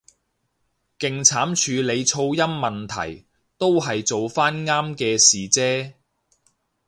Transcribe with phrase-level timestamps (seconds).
[0.97, 3.27] 勁慘處理噪音問題，
[3.59, 5.93] 都係做返啱嘅事啫